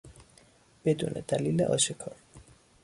بدون 0.85 1.13
دلیل 1.27 1.61
آشکار 1.61 2.15